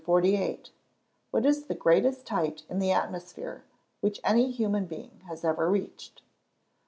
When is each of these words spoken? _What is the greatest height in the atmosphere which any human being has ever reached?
_What 0.03 0.71
is 1.45 1.65
the 1.67 1.75
greatest 1.75 2.27
height 2.29 2.63
in 2.67 2.79
the 2.79 2.89
atmosphere 2.91 3.65
which 3.99 4.19
any 4.23 4.49
human 4.49 4.87
being 4.87 5.19
has 5.27 5.45
ever 5.45 5.69
reached? 5.69 6.23